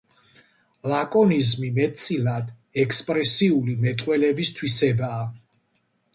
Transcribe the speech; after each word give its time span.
ლაკონიზმი 0.91 1.69
მეტწილად 1.75 2.47
ექსპრესიული 2.85 3.77
მეტყველების 3.85 4.53
თვისებაა. 4.61 5.23